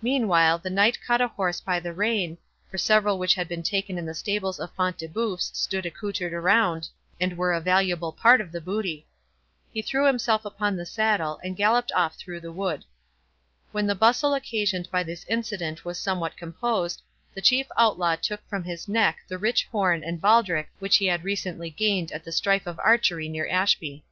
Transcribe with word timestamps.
Meanwhile 0.00 0.60
the 0.60 0.70
knight 0.70 0.96
caught 1.06 1.20
a 1.20 1.28
horse 1.28 1.60
by 1.60 1.78
the 1.78 1.92
rein, 1.92 2.38
for 2.70 2.78
several 2.78 3.18
which 3.18 3.34
had 3.34 3.48
been 3.48 3.62
taken 3.62 3.98
in 3.98 4.06
the 4.06 4.14
stables 4.14 4.58
of 4.58 4.72
Front 4.74 4.96
de 4.96 5.08
Bœuf 5.08 5.42
stood 5.54 5.84
accoutred 5.84 6.32
around, 6.32 6.88
and 7.20 7.36
were 7.36 7.52
a 7.52 7.60
valuable 7.60 8.10
part 8.10 8.40
of 8.40 8.50
the 8.50 8.62
booty. 8.62 9.06
He 9.70 9.82
threw 9.82 10.06
himself 10.06 10.46
upon 10.46 10.74
the 10.74 10.86
saddle, 10.86 11.38
and 11.44 11.54
galloped 11.54 11.92
off 11.92 12.16
through 12.16 12.40
the 12.40 12.50
wood. 12.50 12.86
When 13.70 13.86
the 13.86 13.94
bustle 13.94 14.32
occasioned 14.32 14.90
by 14.90 15.02
this 15.02 15.26
incident 15.28 15.84
was 15.84 15.98
somewhat 16.00 16.38
composed, 16.38 17.02
the 17.34 17.42
chief 17.42 17.66
Outlaw 17.76 18.16
took 18.16 18.40
from 18.48 18.64
his 18.64 18.88
neck 18.88 19.18
the 19.28 19.36
rich 19.36 19.66
horn 19.70 20.02
and 20.02 20.18
baldric 20.18 20.70
which 20.78 20.96
he 20.96 21.04
had 21.08 21.24
recently 21.24 21.68
gained 21.68 22.10
at 22.10 22.24
the 22.24 22.32
strife 22.32 22.66
of 22.66 22.78
archery 22.78 23.28
near 23.28 23.46
Ashby. 23.46 24.02